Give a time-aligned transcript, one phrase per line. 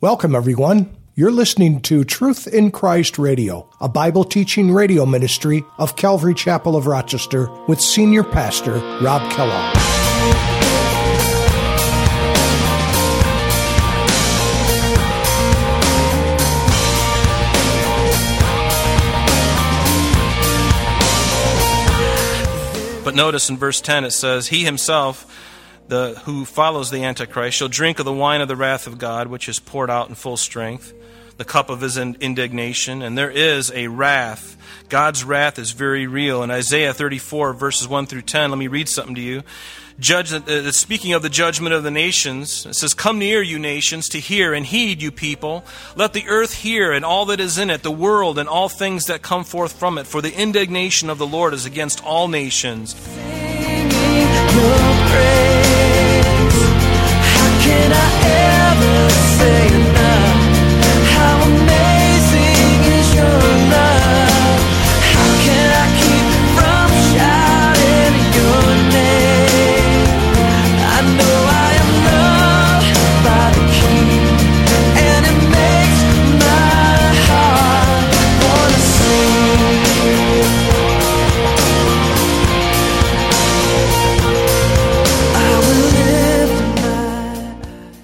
[0.00, 0.96] Welcome, everyone.
[1.16, 6.76] You're listening to Truth in Christ Radio, a Bible teaching radio ministry of Calvary Chapel
[6.76, 9.74] of Rochester with Senior Pastor Rob Kellogg.
[23.04, 25.26] But notice in verse 10 it says, He himself
[25.88, 29.26] the, who follows the Antichrist shall drink of the wine of the wrath of God,
[29.26, 30.92] which is poured out in full strength,
[31.36, 33.02] the cup of his indignation.
[33.02, 34.56] And there is a wrath.
[34.88, 36.42] God's wrath is very real.
[36.42, 39.42] In Isaiah 34, verses 1 through 10, let me read something to you.
[40.00, 44.08] Judge, uh, speaking of the judgment of the nations, it says, Come near, you nations,
[44.10, 45.64] to hear, and heed, you people.
[45.96, 49.06] Let the earth hear, and all that is in it, the world, and all things
[49.06, 50.06] that come forth from it.
[50.06, 52.94] For the indignation of the Lord is against all nations.
[57.68, 58.08] Can I
[58.70, 59.87] ever say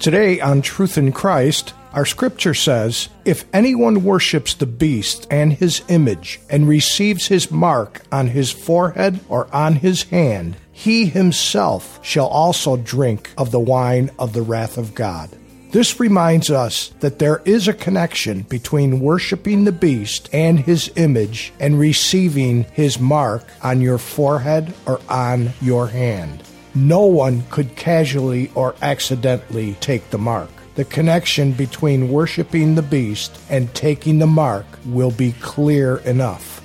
[0.05, 5.81] Today on Truth in Christ, our scripture says, If anyone worships the beast and his
[5.87, 12.27] image, and receives his mark on his forehead or on his hand, he himself shall
[12.27, 15.31] also drink of the wine of the wrath of God.
[15.71, 21.51] This reminds us that there is a connection between worshiping the beast and his image
[21.59, 26.43] and receiving his mark on your forehead or on your hand.
[26.75, 33.39] No one could casually or accidentally take the mark the connection between worshiping the beast
[33.49, 36.61] and taking the mark will be clear enough.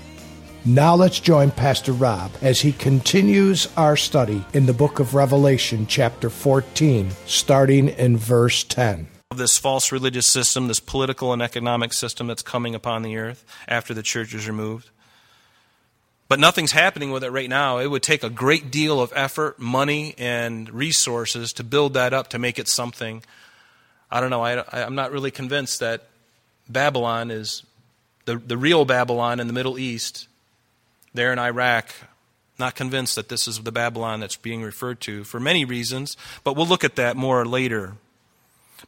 [0.64, 5.86] Now let's join Pastor Rob as he continues our study in the book of Revelation,
[5.86, 9.06] chapter 14, starting in verse 10
[9.36, 13.94] this false religious system, this political and economic system that's coming upon the earth after
[13.94, 14.90] the church is removed.
[16.30, 17.78] But nothing's happening with it right now.
[17.78, 22.28] It would take a great deal of effort, money, and resources to build that up
[22.28, 23.22] to make it something
[24.10, 24.42] I don't know.
[24.42, 26.08] I, am not really convinced that
[26.68, 27.62] Babylon is
[28.24, 30.26] the, the real Babylon in the Middle East,
[31.14, 31.92] there in Iraq.
[32.58, 36.56] Not convinced that this is the Babylon that's being referred to for many reasons, but
[36.56, 37.94] we'll look at that more later.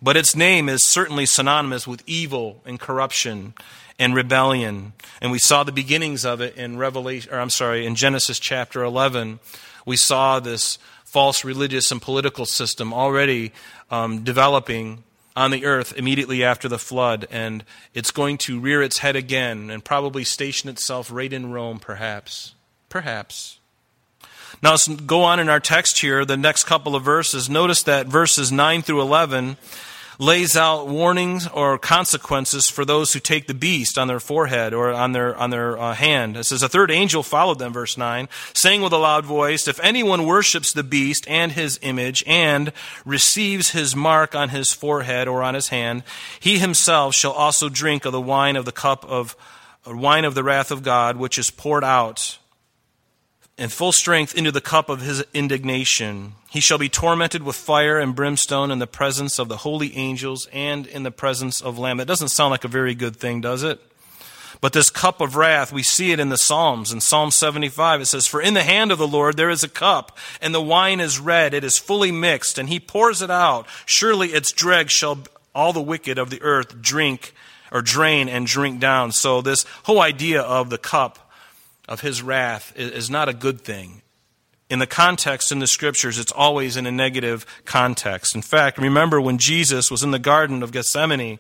[0.01, 3.55] But its name is certainly synonymous with evil and corruption
[4.03, 4.93] and rebellion.
[5.21, 8.83] And we saw the beginnings of it in Revelation or I'm sorry, in Genesis chapter
[8.83, 9.39] 11.
[9.87, 13.53] We saw this false religious and political system already
[13.91, 15.05] um, developing
[15.37, 17.65] on the earth immediately after the flood, and
[17.95, 22.55] it's going to rear its head again and probably station itself right in Rome, perhaps.
[22.89, 23.59] Perhaps.
[24.63, 27.49] Now, let's go on in our text here, the next couple of verses.
[27.49, 29.57] Notice that verses 9 through 11
[30.23, 34.93] lays out warnings or consequences for those who take the beast on their forehead or
[34.93, 36.37] on their, on their uh, hand.
[36.37, 39.81] It says, A third angel followed them, verse 9, saying with a loud voice, If
[39.81, 42.73] anyone worships the beast and his image and
[43.05, 46.05] receives his mark on his forehead or on his hand,
[46.39, 49.35] he himself shall also drink of the wine of the cup of
[49.85, 52.39] wine of the wrath of God, which is poured out
[53.63, 56.33] in full strength into the cup of his indignation.
[56.51, 60.49] He shall be tormented with fire and brimstone in the presence of the holy angels
[60.53, 61.99] and in the presence of Lamb.
[61.99, 63.81] That doesn't sound like a very good thing, does it?
[64.61, 66.93] But this cup of wrath, we see it in the Psalms.
[66.93, 69.69] In Psalm 75, it says, For in the hand of the Lord there is a
[69.69, 73.69] cup, and the wine is red, it is fully mixed, and he pours it out.
[73.87, 75.21] Surely its dregs shall
[75.55, 77.33] all the wicked of the earth drink
[77.71, 79.13] or drain and drink down.
[79.13, 81.31] So this whole idea of the cup
[81.89, 84.03] of his wrath is not a good thing.
[84.71, 88.35] In the context in the scriptures, it's always in a negative context.
[88.35, 91.39] In fact, remember when Jesus was in the Garden of Gethsemane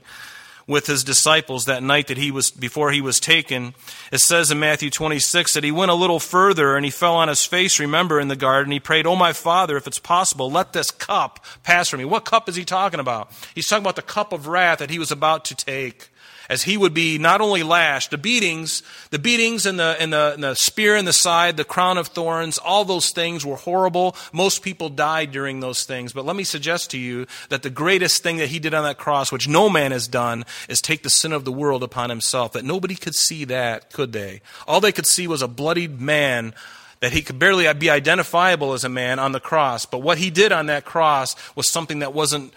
[0.66, 3.74] with his disciples that night that he was before he was taken
[4.12, 7.28] it says in matthew 26 that he went a little further and he fell on
[7.28, 10.72] his face remember in the garden he prayed oh my father if it's possible let
[10.72, 14.02] this cup pass from me what cup is he talking about he's talking about the
[14.02, 16.10] cup of wrath that he was about to take
[16.52, 20.32] as he would be not only lashed, the beatings, the beatings and the, and the,
[20.34, 24.14] and the spear in the side, the crown of thorns, all those things were horrible.
[24.34, 26.12] Most people died during those things.
[26.12, 28.98] But let me suggest to you that the greatest thing that he did on that
[28.98, 32.52] cross, which no man has done, is take the sin of the world upon himself.
[32.52, 34.42] That nobody could see that, could they?
[34.68, 36.52] All they could see was a bloodied man
[37.00, 39.86] that he could barely be identifiable as a man on the cross.
[39.86, 42.52] But what he did on that cross was something that wasn't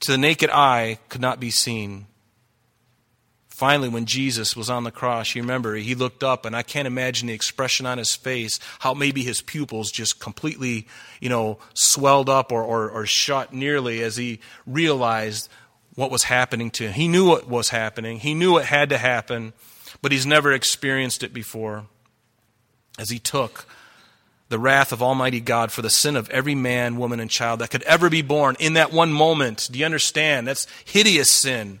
[0.00, 2.06] to the naked eye could not be seen.
[3.56, 6.86] Finally, when Jesus was on the cross, you remember he looked up, and I can't
[6.86, 10.86] imagine the expression on his face, how maybe his pupils just completely,
[11.22, 15.48] you know, swelled up or, or, or shut nearly as he realized
[15.94, 16.92] what was happening to him.
[16.92, 19.54] He knew what was happening, he knew it had to happen,
[20.02, 21.86] but he's never experienced it before.
[22.98, 23.64] As he took
[24.50, 27.70] the wrath of Almighty God for the sin of every man, woman, and child that
[27.70, 29.70] could ever be born in that one moment.
[29.72, 30.46] Do you understand?
[30.46, 31.80] That's hideous sin.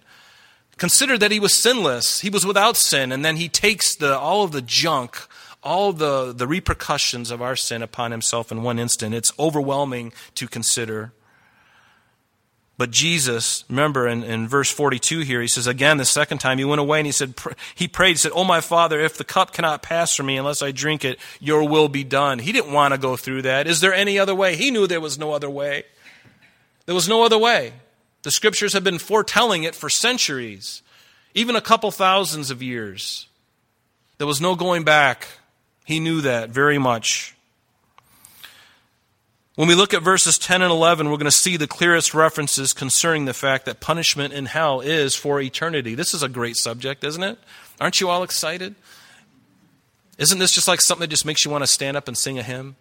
[0.78, 2.20] Consider that he was sinless.
[2.20, 5.18] He was without sin, and then he takes the, all of the junk,
[5.62, 9.14] all the, the repercussions of our sin upon himself in one instant.
[9.14, 11.12] It's overwhelming to consider.
[12.78, 16.64] But Jesus, remember in, in verse 42 here, he says, again, the second time he
[16.64, 17.34] went away and he said,
[17.74, 20.60] he prayed, he said, Oh, my Father, if the cup cannot pass from me unless
[20.60, 22.38] I drink it, your will be done.
[22.38, 23.66] He didn't want to go through that.
[23.66, 24.56] Is there any other way?
[24.56, 25.84] He knew there was no other way.
[26.84, 27.72] There was no other way.
[28.26, 30.82] The scriptures have been foretelling it for centuries,
[31.32, 33.28] even a couple thousands of years.
[34.18, 35.28] There was no going back.
[35.84, 37.36] He knew that very much.
[39.54, 42.72] When we look at verses 10 and 11, we're going to see the clearest references
[42.72, 45.94] concerning the fact that punishment in hell is for eternity.
[45.94, 47.38] This is a great subject, isn't it?
[47.80, 48.74] Aren't you all excited?
[50.18, 52.40] Isn't this just like something that just makes you want to stand up and sing
[52.40, 52.74] a hymn?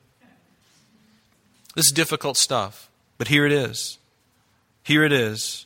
[1.75, 2.89] This is difficult stuff,
[3.19, 3.99] but here it is.
[4.85, 5.65] Here it is.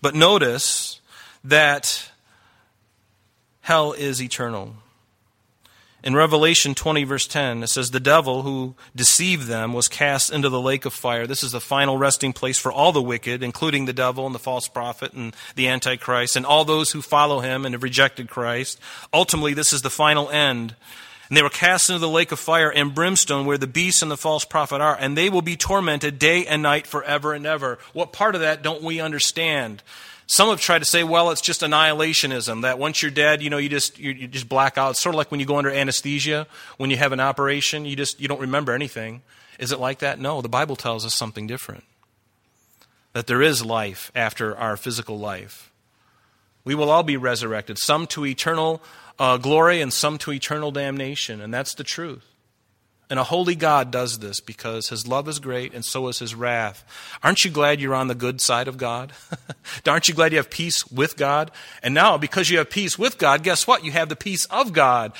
[0.00, 1.00] But notice
[1.42, 2.10] that
[3.62, 4.76] hell is eternal.
[6.04, 10.48] In Revelation 20, verse 10, it says, The devil who deceived them was cast into
[10.48, 11.26] the lake of fire.
[11.26, 14.38] This is the final resting place for all the wicked, including the devil and the
[14.38, 18.80] false prophet and the Antichrist, and all those who follow him and have rejected Christ.
[19.12, 20.76] Ultimately, this is the final end.
[21.30, 24.10] And they were cast into the lake of fire and brimstone where the beast and
[24.10, 27.78] the false prophet are, and they will be tormented day and night forever and ever.
[27.92, 29.84] What part of that don't we understand?
[30.26, 33.58] Some have tried to say, well, it's just annihilationism, that once you're dead, you know,
[33.58, 34.90] you just, you, you just black out.
[34.90, 36.48] It's sort of like when you go under anesthesia,
[36.78, 39.22] when you have an operation, you just, you don't remember anything.
[39.60, 40.18] Is it like that?
[40.18, 41.84] No, the Bible tells us something different.
[43.12, 45.70] That there is life after our physical life.
[46.64, 48.82] We will all be resurrected, some to eternal
[49.20, 52.24] uh, glory and some to eternal damnation, and that's the truth.
[53.10, 56.32] And a holy God does this because his love is great and so is his
[56.32, 56.84] wrath.
[57.24, 59.12] Aren't you glad you're on the good side of God?
[59.86, 61.50] Aren't you glad you have peace with God?
[61.82, 63.84] And now, because you have peace with God, guess what?
[63.84, 65.12] You have the peace of God.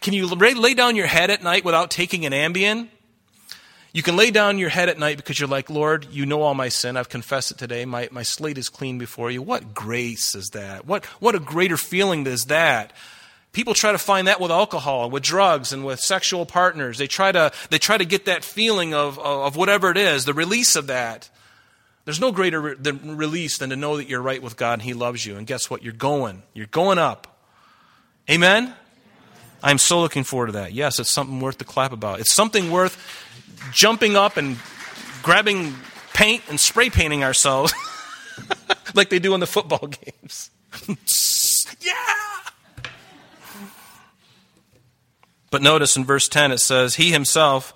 [0.00, 2.88] Can you lay down your head at night without taking an Ambien?
[3.92, 6.54] You can lay down your head at night because you're like, Lord, you know all
[6.54, 6.96] my sin.
[6.96, 7.84] I've confessed it today.
[7.84, 9.42] My, my slate is clean before you.
[9.42, 10.86] What grace is that?
[10.86, 12.92] What, what a greater feeling is that?
[13.52, 16.96] People try to find that with alcohol, with drugs, and with sexual partners.
[16.96, 20.32] They try to, they try to get that feeling of, of whatever it is, the
[20.32, 21.28] release of that.
[22.04, 24.94] There's no greater re- release than to know that you're right with God and He
[24.94, 25.36] loves you.
[25.36, 25.82] And guess what?
[25.82, 26.42] You're going.
[26.54, 27.28] You're going up.
[28.30, 28.74] Amen?
[29.62, 30.72] I'm so looking forward to that.
[30.72, 32.20] Yes, it's something worth the clap about.
[32.20, 32.96] It's something worth
[33.72, 34.56] jumping up and
[35.22, 35.74] grabbing
[36.14, 37.72] paint and spray painting ourselves
[38.94, 40.50] like they do in the football games.
[41.80, 41.92] yeah!
[45.52, 47.74] But notice in verse 10 it says, He himself,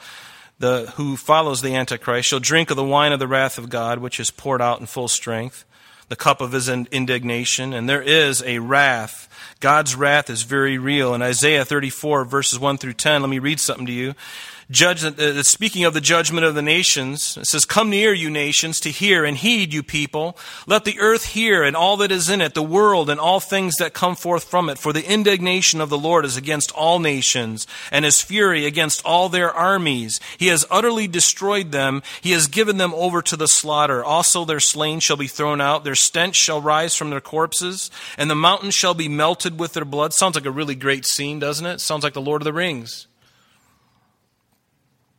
[0.58, 3.98] the, who follows the Antichrist, shall drink of the wine of the wrath of God,
[3.98, 5.66] which is poured out in full strength,
[6.08, 7.74] the cup of his indignation.
[7.74, 9.28] And there is a wrath.
[9.60, 11.14] God's wrath is very real.
[11.14, 14.14] In Isaiah 34, verses 1 through 10, let me read something to you
[14.70, 18.80] judge, uh, speaking of the judgment of the nations, it says, Come near, you nations,
[18.80, 20.36] to hear, and heed, you people.
[20.66, 23.76] Let the earth hear, and all that is in it, the world, and all things
[23.76, 24.78] that come forth from it.
[24.78, 29.28] For the indignation of the Lord is against all nations, and his fury against all
[29.28, 30.20] their armies.
[30.38, 32.02] He has utterly destroyed them.
[32.20, 34.04] He has given them over to the slaughter.
[34.04, 35.84] Also their slain shall be thrown out.
[35.84, 39.84] Their stench shall rise from their corpses, and the mountains shall be melted with their
[39.84, 40.12] blood.
[40.12, 41.80] Sounds like a really great scene, doesn't it?
[41.80, 43.06] Sounds like the Lord of the Rings.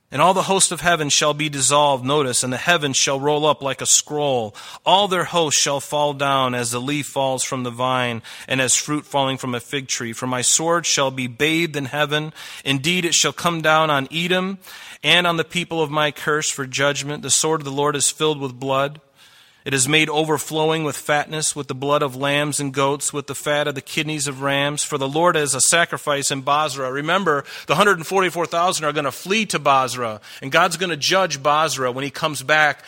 [0.09, 3.45] And all the host of heaven shall be dissolved, notice, and the heavens shall roll
[3.45, 4.55] up like a scroll.
[4.85, 8.75] All their hosts shall fall down as the leaf falls from the vine, and as
[8.75, 10.13] fruit falling from a fig tree.
[10.13, 12.31] For my sword shall be bathed in heaven.
[12.63, 14.59] Indeed, it shall come down on Edom
[15.03, 17.21] and on the people of my curse for judgment.
[17.21, 19.01] The sword of the Lord is filled with blood.
[19.67, 23.35] It is made overflowing with fatness, with the blood of lambs and goats, with the
[23.35, 24.81] fat of the kidneys of rams.
[24.81, 26.89] For the Lord is a sacrifice in Bozrah.
[26.89, 31.91] Remember, the 144,000 are going to flee to Bozrah, and God's going to judge Bozrah
[31.91, 32.81] when he comes back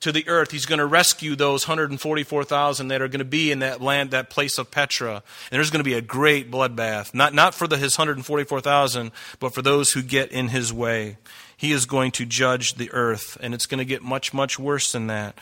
[0.00, 0.52] to the earth.
[0.52, 4.30] He's going to rescue those 144,000 that are going to be in that land, that
[4.30, 5.16] place of Petra.
[5.16, 7.12] And there's going to be a great bloodbath.
[7.12, 11.18] Not, not for the, his 144,000, but for those who get in his way.
[11.58, 14.92] He is going to judge the earth, and it's going to get much, much worse
[14.92, 15.36] than that.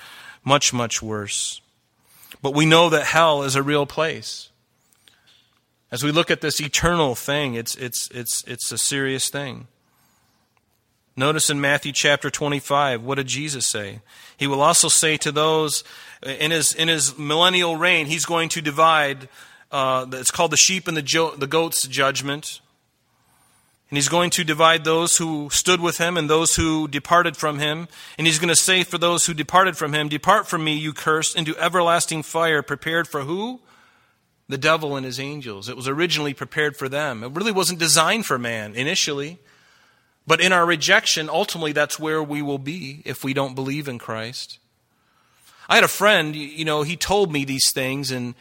[0.45, 1.61] Much, much worse.
[2.43, 4.49] But we know that hell is a real place.
[5.91, 9.67] As we look at this eternal thing, it's, it's, it's, it's a serious thing.
[11.17, 14.01] Notice in Matthew chapter 25, what did Jesus say?
[14.37, 15.85] He will also say to those
[16.23, 19.29] in his, in his millennial reign, he's going to divide,
[19.73, 22.61] uh, it's called the sheep and the, jo- the goats judgment.
[23.91, 27.59] And he's going to divide those who stood with him and those who departed from
[27.59, 27.89] him.
[28.17, 30.93] And he's going to say for those who departed from him, Depart from me, you
[30.93, 33.61] cursed, into everlasting fire, prepared for who?
[34.49, 35.69] The devil and his angels.
[35.69, 37.25] It was originally prepared for them.
[37.25, 39.39] It really wasn't designed for man initially.
[40.25, 43.99] But in our rejection, ultimately, that's where we will be if we don't believe in
[43.99, 44.61] Christ.
[45.69, 48.37] I had a friend, you know, he told me these things, and,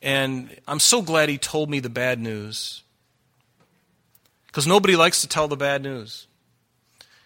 [0.00, 2.83] and I'm so glad he told me the bad news.
[4.54, 6.28] Because nobody likes to tell the bad news.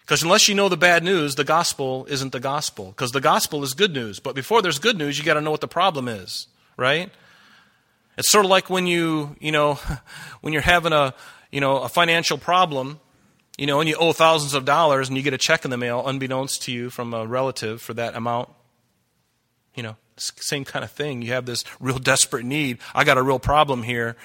[0.01, 2.87] Because unless you know the bad news, the gospel isn't the gospel.
[2.87, 4.19] Because the gospel is good news.
[4.19, 7.11] But before there's good news, you got to know what the problem is, right?
[8.17, 9.75] It's sort of like when you, you know,
[10.41, 11.13] when you're having a,
[11.51, 12.99] you know, a financial problem,
[13.59, 15.77] you know, and you owe thousands of dollars and you get a check in the
[15.77, 18.49] mail unbeknownst to you from a relative for that amount.
[19.75, 21.21] You know, same kind of thing.
[21.21, 22.79] You have this real desperate need.
[22.95, 24.15] I got a real problem here.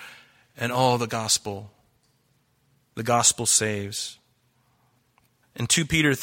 [0.57, 1.71] And oh, the gospel
[2.95, 4.19] the gospel saves.
[5.57, 6.15] In 2 Peter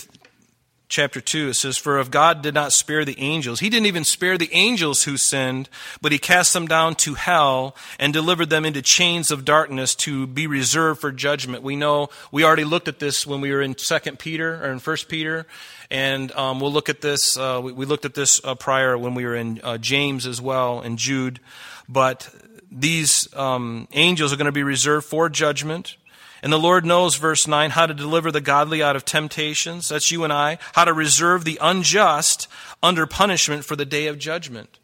[0.92, 4.04] chapter 2, it says, For if God did not spare the angels, he didn't even
[4.04, 5.70] spare the angels who sinned,
[6.01, 10.28] but he cast them down to hell and delivered them into chains of darkness to
[10.28, 11.63] be reserved for judgment.
[11.63, 14.80] We know, we already looked at this when we were in 2 Peter, or in
[14.80, 15.48] 1 Peter,
[15.90, 19.13] and um, we'll look at this, uh, we, we, looked at this uh, prior when
[19.13, 21.40] we were in uh, James as well, and Jude.
[21.88, 22.30] But
[22.72, 25.98] these um, angels are going to be reserved for judgment.
[26.43, 29.89] And the Lord knows, verse 9, how to deliver the godly out of temptations.
[29.89, 30.57] That's you and I.
[30.74, 32.48] How to reserve the unjust
[32.81, 34.79] under punishment for the day of judgment.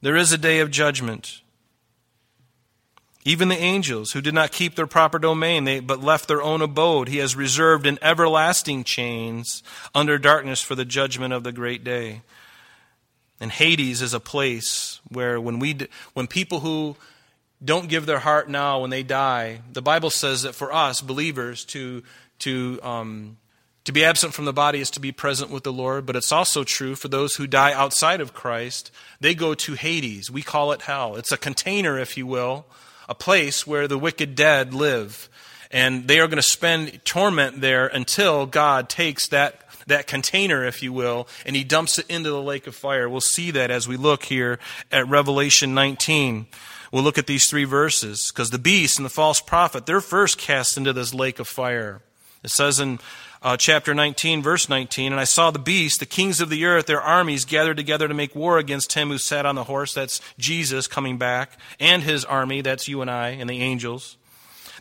[0.00, 1.42] There is a day of judgment.
[3.24, 6.62] Even the angels who did not keep their proper domain, they, but left their own
[6.62, 9.62] abode, he has reserved in everlasting chains
[9.94, 12.22] under darkness for the judgment of the great day.
[13.40, 15.76] And Hades is a place where when we,
[16.14, 16.96] when people who
[17.64, 19.60] don't give their heart now when they die.
[19.72, 22.02] The Bible says that for us, believers, to,
[22.40, 23.38] to, um,
[23.84, 26.32] to be absent from the body is to be present with the Lord, but it's
[26.32, 28.90] also true for those who die outside of Christ.
[29.20, 30.30] They go to Hades.
[30.30, 31.16] We call it hell.
[31.16, 32.66] It's a container, if you will,
[33.08, 35.28] a place where the wicked dead live.
[35.70, 40.82] And they are going to spend torment there until God takes that that container, if
[40.82, 43.08] you will, and he dumps it into the lake of fire.
[43.08, 44.58] We'll see that as we look here
[44.90, 46.46] at Revelation 19.
[46.96, 50.38] We'll look at these three verses because the beast and the false prophet, they're first
[50.38, 52.00] cast into this lake of fire.
[52.42, 53.00] It says in
[53.42, 56.86] uh, chapter 19, verse 19, And I saw the beast, the kings of the earth,
[56.86, 60.22] their armies gathered together to make war against him who sat on the horse, that's
[60.38, 64.16] Jesus coming back, and his army, that's you and I, and the angels.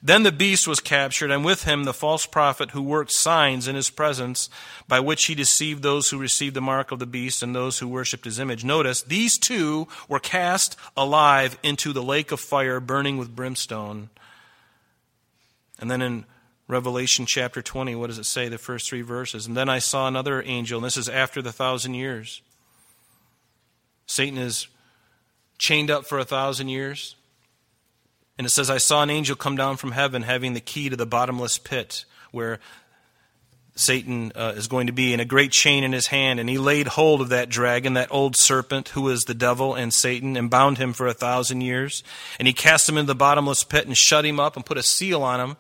[0.04, 3.76] Then the beast was captured, and with him the false prophet who worked signs in
[3.76, 4.50] his presence,
[4.88, 7.88] by which he deceived those who received the mark of the beast and those who
[7.88, 8.64] worshipped his image.
[8.64, 14.10] Notice, these two were cast alive into the lake of fire burning with brimstone.
[15.80, 16.26] And then in
[16.68, 18.50] Revelation chapter 20, what does it say?
[18.50, 19.46] The first three verses.
[19.46, 22.42] And then I saw another angel, and this is after the thousand years.
[24.08, 24.68] Satan is
[25.58, 27.16] chained up for a thousand years.
[28.38, 30.96] And it says, I saw an angel come down from heaven having the key to
[30.96, 32.60] the bottomless pit where
[33.78, 36.40] Satan uh, is going to be in a great chain in his hand.
[36.40, 39.94] And he laid hold of that dragon, that old serpent who is the devil and
[39.94, 42.04] Satan, and bound him for a thousand years.
[42.40, 44.84] And he cast him into the bottomless pit and shut him up and put a
[44.84, 45.58] seal on him.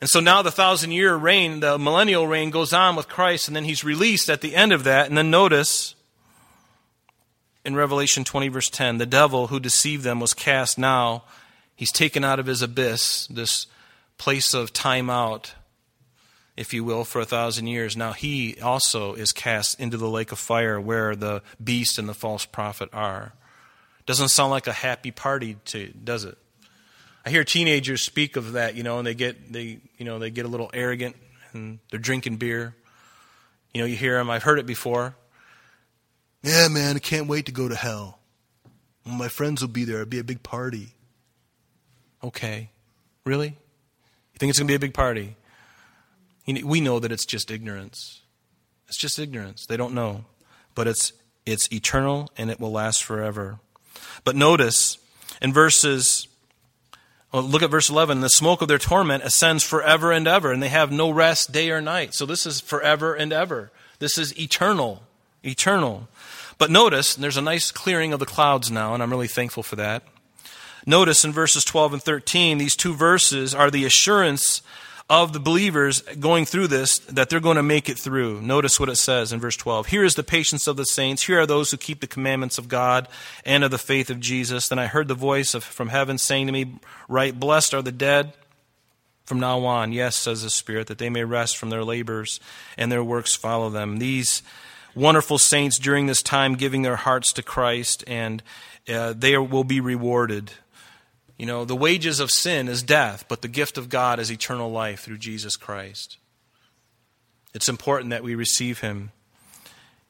[0.00, 3.56] And so now the thousand year reign, the millennial reign, goes on with Christ, and
[3.56, 5.08] then he's released at the end of that.
[5.08, 5.94] And then notice
[7.64, 11.24] in Revelation 20, verse 10, the devil who deceived them was cast now
[11.76, 13.66] He's taken out of his abyss, this
[14.16, 15.54] place of time out,
[16.56, 17.96] if you will, for a thousand years.
[17.96, 22.14] Now he also is cast into the lake of fire where the beast and the
[22.14, 23.34] false prophet are.
[24.06, 26.38] Doesn't sound like a happy party to does it?
[27.26, 30.30] I hear teenagers speak of that, you know, and they get they you know, they
[30.30, 31.16] get a little arrogant
[31.52, 32.74] and they're drinking beer.
[33.74, 35.14] You know, you hear them, I've heard it before.
[36.42, 38.20] Yeah, man, I can't wait to go to hell.
[39.04, 39.96] My friends will be there.
[39.96, 40.94] It'll be a big party.
[42.22, 42.70] Okay.
[43.24, 43.48] Really?
[43.48, 45.36] You think it's going to be a big party?
[46.46, 48.20] We know that it's just ignorance.
[48.88, 49.66] It's just ignorance.
[49.66, 50.24] They don't know.
[50.74, 51.12] But it's,
[51.44, 53.58] it's eternal and it will last forever.
[54.24, 54.98] But notice
[55.42, 56.28] in verses,
[57.32, 58.20] well, look at verse 11.
[58.20, 61.70] The smoke of their torment ascends forever and ever, and they have no rest day
[61.70, 62.14] or night.
[62.14, 63.72] So this is forever and ever.
[63.98, 65.02] This is eternal.
[65.42, 66.08] Eternal.
[66.58, 69.76] But notice, there's a nice clearing of the clouds now, and I'm really thankful for
[69.76, 70.02] that.
[70.86, 74.62] Notice in verses 12 and 13, these two verses are the assurance
[75.08, 78.40] of the believers going through this that they're going to make it through.
[78.40, 79.86] Notice what it says in verse 12.
[79.86, 81.24] Here is the patience of the saints.
[81.24, 83.08] Here are those who keep the commandments of God
[83.44, 84.68] and of the faith of Jesus.
[84.68, 86.78] Then I heard the voice of, from heaven saying to me,
[87.08, 88.32] Right, blessed are the dead
[89.24, 89.92] from now on.
[89.92, 92.40] Yes, says the Spirit, that they may rest from their labors
[92.76, 93.98] and their works follow them.
[93.98, 94.42] These
[94.94, 98.42] wonderful saints during this time giving their hearts to Christ, and
[98.88, 100.52] uh, they will be rewarded.
[101.36, 104.70] You know, the wages of sin is death, but the gift of God is eternal
[104.70, 106.16] life through Jesus Christ.
[107.52, 109.12] It's important that we receive Him.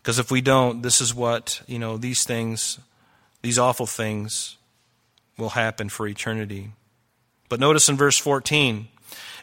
[0.02, 2.78] Because if we don't, this is what, you know, these things,
[3.42, 4.56] these awful things
[5.36, 6.70] will happen for eternity.
[7.48, 8.88] But notice in verse 14,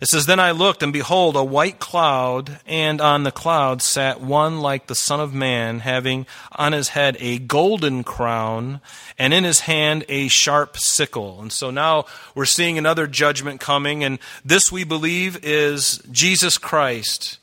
[0.02, 4.20] it says, Then I looked, and behold, a white cloud, and on the cloud sat
[4.20, 8.82] one like the Son of Man, having on his head a golden crown,
[9.18, 11.42] and in his hand a sharp sickle.
[11.42, 17.38] And so now we're seeing another judgment coming, and this we believe is Jesus Christ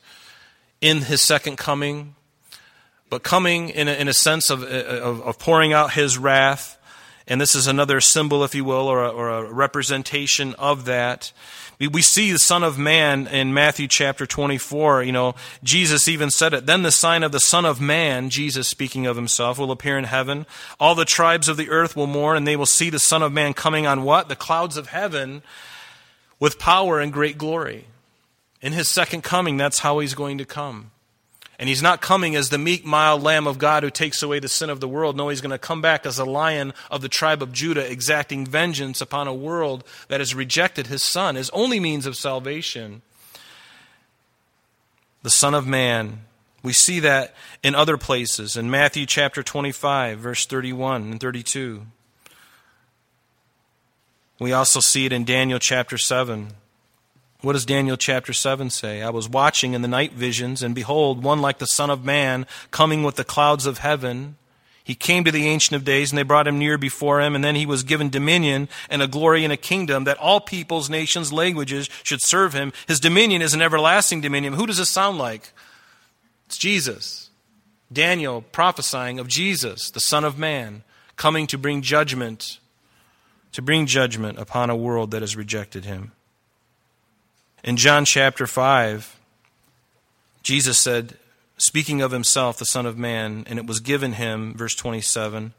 [0.81, 2.15] in his second coming,
[3.09, 6.77] but coming in a, in a sense of, of, of pouring out his wrath.
[7.31, 11.31] And this is another symbol, if you will, or a, or a representation of that.
[11.79, 15.03] We see the Son of Man in Matthew chapter 24.
[15.03, 16.65] You know, Jesus even said it.
[16.65, 20.03] Then the sign of the Son of Man, Jesus speaking of himself, will appear in
[20.03, 20.45] heaven.
[20.77, 23.31] All the tribes of the earth will mourn, and they will see the Son of
[23.31, 24.27] Man coming on what?
[24.27, 25.41] The clouds of heaven
[26.37, 27.85] with power and great glory.
[28.61, 30.91] In his second coming, that's how he's going to come.
[31.61, 34.49] And he's not coming as the meek, mild Lamb of God who takes away the
[34.49, 35.15] sin of the world.
[35.15, 38.47] No, he's going to come back as a lion of the tribe of Judah, exacting
[38.47, 43.03] vengeance upon a world that has rejected his Son, his only means of salvation.
[45.21, 46.21] The Son of Man.
[46.63, 48.57] We see that in other places.
[48.57, 51.85] In Matthew chapter 25, verse 31 and 32.
[54.39, 56.53] We also see it in Daniel chapter 7.
[57.41, 59.01] What does Daniel chapter 7 say?
[59.01, 62.45] I was watching in the night visions, and behold, one like the Son of Man
[62.69, 64.37] coming with the clouds of heaven.
[64.83, 67.43] He came to the Ancient of Days, and they brought him near before him, and
[67.43, 71.33] then he was given dominion and a glory and a kingdom that all peoples, nations,
[71.33, 72.73] languages should serve him.
[72.87, 74.53] His dominion is an everlasting dominion.
[74.53, 75.51] Who does this sound like?
[76.45, 77.31] It's Jesus.
[77.91, 80.83] Daniel prophesying of Jesus, the Son of Man,
[81.15, 82.59] coming to bring judgment,
[83.51, 86.11] to bring judgment upon a world that has rejected him.
[87.63, 89.19] In John chapter 5,
[90.41, 91.17] Jesus said,
[91.57, 95.53] speaking of himself, the Son of Man, and it was given him, verse 27,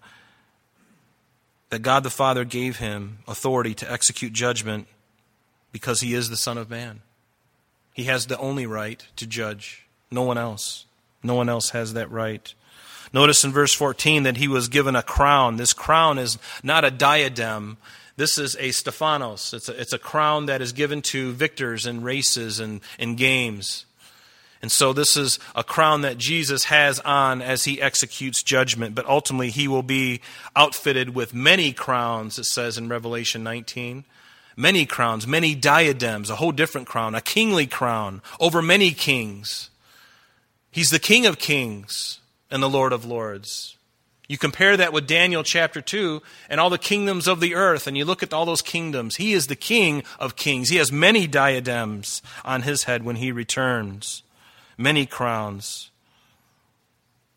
[1.71, 4.89] that God the Father gave him authority to execute judgment
[5.71, 7.03] because he is the Son of Man.
[7.95, 10.87] He has the only right to judge, no one else.
[11.23, 12.53] No one else has that right.
[13.13, 15.57] Notice in verse 14 that he was given a crown.
[15.57, 17.77] This crown is not a diadem,
[18.17, 19.55] this is a Stephanos.
[19.55, 23.87] It's a, it's a crown that is given to victors in races and in games.
[24.63, 29.07] And so this is a crown that Jesus has on as he executes judgment, but
[29.07, 30.21] ultimately he will be
[30.55, 34.05] outfitted with many crowns, it says in Revelation 19.
[34.57, 39.71] Many crowns, many diadems, a whole different crown, a kingly crown over many kings.
[40.71, 42.21] He's the King of kings
[42.51, 43.77] and the Lord of lords.
[44.33, 47.99] You compare that with Daniel chapter 2 and all the kingdoms of the earth, and
[47.99, 49.17] you look at all those kingdoms.
[49.17, 50.71] He is the king of kings.
[50.71, 54.23] He has many diadems on his head when he returns,
[54.79, 55.91] many crowns.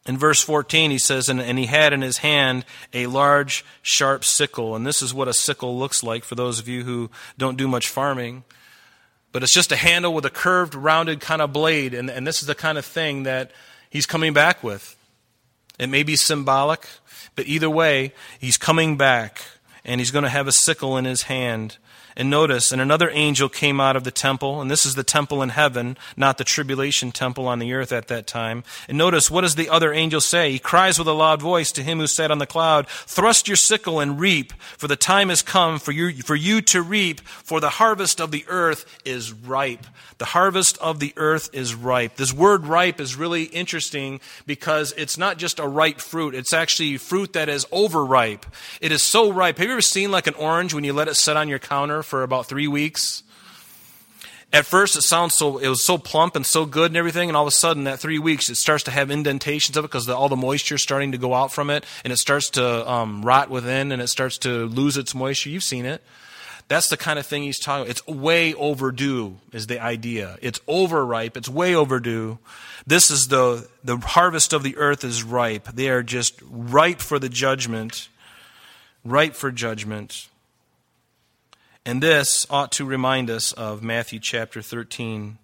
[0.05, 4.23] In verse 14, he says, and, and, he had in his hand a large, sharp
[4.23, 4.73] sickle.
[4.73, 7.67] And this is what a sickle looks like for those of you who don't do
[7.67, 8.45] much farming.
[9.33, 11.93] But it's just a handle with a curved, rounded kind of blade.
[11.93, 13.51] And, and this is the kind of thing that
[13.89, 14.95] he's coming back with.
[15.77, 16.87] It may be symbolic,
[17.35, 19.41] but either way, he's coming back
[19.83, 21.77] and he's going to have a sickle in his hand.
[22.17, 25.41] And notice, and another angel came out of the temple, and this is the temple
[25.41, 28.63] in heaven, not the tribulation temple on the earth at that time.
[28.87, 30.51] And notice, what does the other angel say?
[30.51, 33.57] He cries with a loud voice to him who sat on the cloud, Thrust your
[33.57, 37.59] sickle and reap, for the time has come for you, for you to reap, for
[37.59, 39.85] the harvest of the earth is ripe.
[40.17, 42.15] The harvest of the earth is ripe.
[42.15, 46.95] This word ripe is really interesting because it's not just a ripe fruit, it's actually
[46.95, 48.45] fruit that is overripe.
[48.79, 49.57] It is so ripe.
[49.57, 52.04] Have you ever seen like an orange when you let it sit on your counter
[52.05, 53.23] for about three weeks?
[54.53, 57.35] At first, it sounds so, it was so plump and so good and everything, and
[57.35, 60.07] all of a sudden, that three weeks, it starts to have indentations of it because
[60.07, 63.21] all the moisture is starting to go out from it, and it starts to um,
[63.21, 65.49] rot within, and it starts to lose its moisture.
[65.49, 66.01] You've seen it.
[66.67, 67.91] That's the kind of thing he's talking about.
[67.91, 70.37] It's way overdue, is the idea.
[70.41, 71.35] It's overripe.
[71.37, 72.39] It's way overdue.
[72.87, 75.67] This is the, the harvest of the earth is ripe.
[75.73, 78.07] They are just ripe for the judgment.
[79.03, 80.29] Ripe for judgment.
[81.87, 85.37] And this ought to remind us of Matthew chapter 13.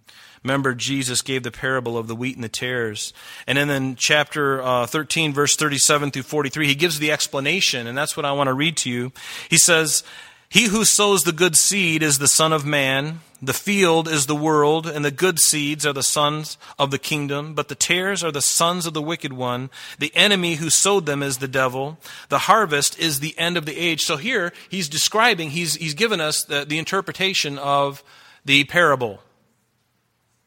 [0.43, 3.13] Remember, Jesus gave the parable of the wheat and the tares.
[3.45, 7.95] And then in chapter uh, 13, verse 37 through 43, he gives the explanation, and
[7.95, 9.12] that's what I want to read to you.
[9.49, 10.04] He says,
[10.52, 13.22] He who sows the good seed is the Son of Man.
[13.42, 17.54] The field is the world, and the good seeds are the sons of the kingdom,
[17.54, 19.70] but the tares are the sons of the wicked one.
[19.98, 22.00] The enemy who sowed them is the devil.
[22.28, 24.02] The harvest is the end of the age.
[24.02, 28.04] So here he's describing, he's, he's given us the, the interpretation of
[28.44, 29.22] the parable.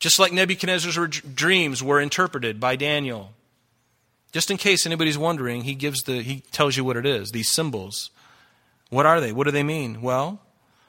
[0.00, 3.32] Just like Nebuchadnezzar's dreams were interpreted by Daniel.
[4.32, 7.48] Just in case anybody's wondering, he gives the he tells you what it is, these
[7.48, 8.10] symbols.
[8.94, 9.32] What are they?
[9.32, 10.02] What do they mean?
[10.02, 10.38] Well,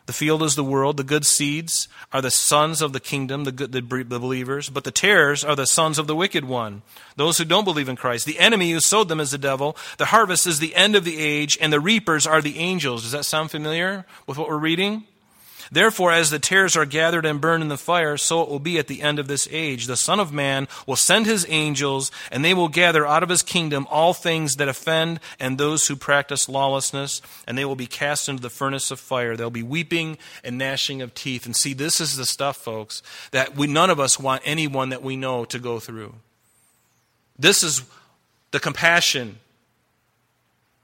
[0.05, 0.97] the field is the world.
[0.97, 4.69] The good seeds are the sons of the kingdom, the, good, the, believers.
[4.69, 6.83] But the tares are the sons of the wicked one,
[7.15, 8.27] those who don't believe in Christ.
[8.27, 9.75] The enemy who sowed them is the devil.
[9.97, 13.01] The harvest is the end of the age, and the reapers are the angels.
[13.01, 15.05] Does that sound familiar with what we're reading?
[15.71, 18.77] Therefore, as the tares are gathered and burned in the fire, so it will be
[18.77, 19.87] at the end of this age.
[19.87, 23.41] The Son of Man will send his angels, and they will gather out of his
[23.41, 28.29] kingdom all things that offend and those who practice lawlessness, and they will be cast
[28.29, 29.35] into the furnace of fire.
[29.35, 31.45] There'll be weeping and gnashing of teeth.
[31.45, 33.01] And see, this is the stuff, folks,
[33.31, 36.13] that we, none of us want anyone that we know to go through.
[37.37, 37.83] This is
[38.51, 39.39] the compassion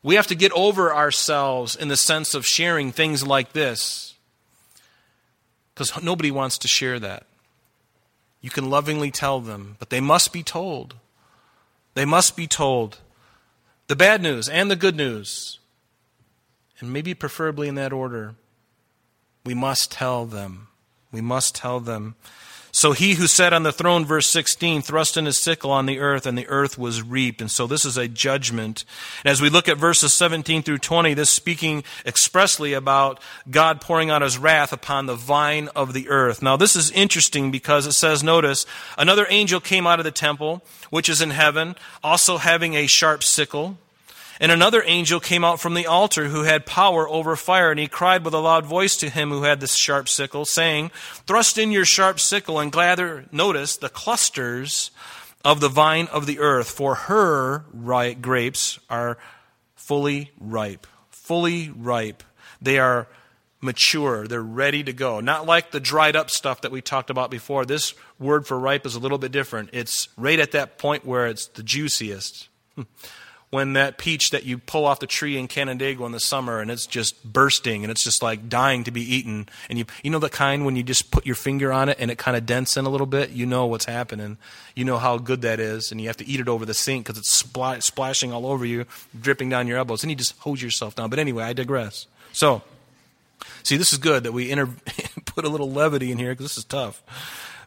[0.04, 4.11] we have to get over ourselves in the sense of sharing things like this
[5.82, 7.26] because nobody wants to share that.
[8.40, 10.96] You can lovingly tell them, but they must be told.
[11.96, 13.00] They must be told
[13.88, 15.58] the bad news and the good news.
[16.80, 18.36] And maybe preferably in that order.
[19.44, 20.68] We must tell them.
[21.12, 22.14] We must tell them.
[22.72, 26.00] So he who sat on the throne, verse 16, thrust in his sickle on the
[26.00, 27.42] earth, and the earth was reaped.
[27.42, 28.86] And so this is a judgment.
[29.26, 34.10] And as we look at verses 17 through 20, this speaking expressly about God pouring
[34.10, 36.42] out his wrath upon the vine of the earth.
[36.42, 38.66] Now this is interesting because it says, notice,
[38.98, 43.24] another angel came out of the temple, which is in heaven, also having a sharp
[43.24, 43.78] sickle.
[44.42, 47.88] And another angel came out from the altar who had power over fire, and he
[47.88, 50.90] cried with a loud voice to him who had the sharp sickle, saying,
[51.28, 54.90] Thrust in your sharp sickle and gather, notice, the clusters
[55.46, 59.20] of the vine of the earth, for her ripe grapes are
[59.76, 60.88] fully ripe.
[61.12, 62.24] Fully ripe.
[62.60, 63.08] They are
[63.62, 64.28] mature.
[64.28, 65.20] They're ready to go.
[65.20, 67.64] Not like the dried up stuff that we talked about before.
[67.64, 69.70] This word for ripe is a little bit different.
[69.72, 72.50] It's right at that point where it's the juiciest.
[73.52, 76.72] when that peach that you pull off the tree in Canandaigua in the summer and
[76.72, 79.48] it's just bursting and it's just like dying to be eaten.
[79.70, 82.10] And you, you know the kind when you just put your finger on it and
[82.10, 83.32] it kind of dents in a little bit?
[83.32, 84.38] You know what's happening.
[84.74, 85.92] You know how good that is.
[85.92, 88.66] And you have to eat it over the sink because it's spl- splashing all over
[88.66, 88.86] you,
[89.20, 90.02] dripping down your elbows.
[90.02, 91.10] And you just hose yourself down.
[91.10, 92.08] But anyway, I digress.
[92.32, 92.62] So,
[93.64, 94.70] see, this is good that we inter-
[95.26, 97.04] put a little levity in here because this is tough.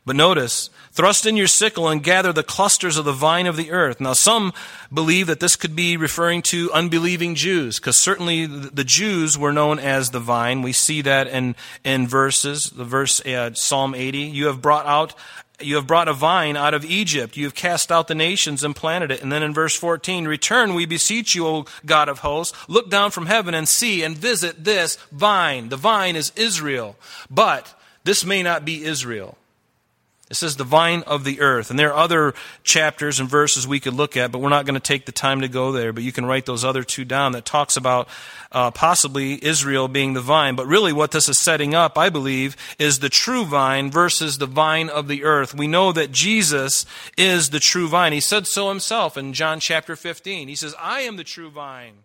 [0.07, 3.71] But notice, thrust in your sickle and gather the clusters of the vine of the
[3.71, 4.01] earth.
[4.01, 4.53] Now, some
[4.93, 9.79] believe that this could be referring to unbelieving Jews, because certainly the Jews were known
[9.79, 10.61] as the vine.
[10.61, 14.19] We see that in, in verses, the verse, uh, Psalm 80.
[14.19, 15.15] You have brought out
[15.61, 17.37] you have brought a vine out of Egypt.
[17.37, 19.23] You have cast out the nations and planted it.
[19.23, 22.59] And then in verse 14, return, we beseech you, O God of hosts.
[22.69, 25.69] Look down from heaven and see and visit this vine.
[25.69, 26.97] The vine is Israel.
[27.31, 29.39] But this may not be Israel.
[30.31, 31.69] It says the vine of the earth.
[31.69, 34.75] And there are other chapters and verses we could look at, but we're not going
[34.75, 35.93] to take the time to go there.
[35.93, 38.09] But you can write those other two down that talks about
[38.51, 40.57] uh, possibly Israel being the vine.
[40.57, 44.47] But really, what this is setting up, I believe, is the true vine versus the
[44.47, 45.55] vine of the earth.
[45.55, 46.87] We know that Jesus
[47.19, 48.15] is the true vine.
[48.15, 50.49] He said so himself in John chapter 15.
[50.49, 52.05] He says, I am the true vine.